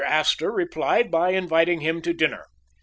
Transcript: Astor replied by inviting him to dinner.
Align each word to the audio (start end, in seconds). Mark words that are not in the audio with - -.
Astor 0.07 0.51
replied 0.51 1.11
by 1.11 1.29
inviting 1.29 1.81
him 1.81 2.01
to 2.01 2.11
dinner. 2.11 2.47